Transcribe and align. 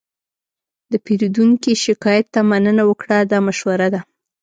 د 0.91 0.93
پیرودونکي 1.05 1.71
شکایت 1.85 2.25
ته 2.33 2.39
مننه 2.49 2.83
وکړه، 2.87 3.17
دا 3.31 3.37
مشوره 3.47 3.87
ده. 3.93 4.01